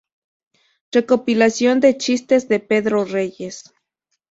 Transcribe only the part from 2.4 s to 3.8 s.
de Pedro Reyes